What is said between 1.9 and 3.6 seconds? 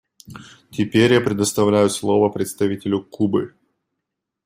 слово представителю Кубы.